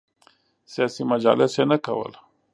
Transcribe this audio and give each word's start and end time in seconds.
سیاسي 0.71 1.03
مجالس 1.11 1.51
یې 1.59 1.63
نه 1.71 1.77
کول. 1.85 2.11